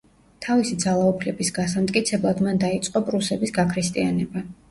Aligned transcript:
თავისი 0.43 0.77
ძალაუფლების 0.83 1.51
გასამტკიცებლად 1.57 2.41
მან 2.47 2.59
დაიწყო 2.65 3.05
პრუსების 3.11 3.55
გაქრისტიანება. 3.61 4.45